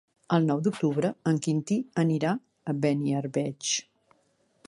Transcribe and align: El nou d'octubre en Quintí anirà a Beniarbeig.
El 0.35 0.45
nou 0.51 0.61
d'octubre 0.67 1.11
en 1.31 1.37
Quintí 1.47 1.77
anirà 2.05 2.33
a 2.73 2.77
Beniarbeig. 2.87 3.73